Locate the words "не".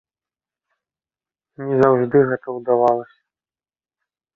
1.67-1.75